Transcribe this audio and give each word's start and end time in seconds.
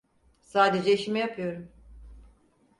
Sadece 0.41 0.93
işimi 0.93 1.19
yapıyorum. 1.19 1.71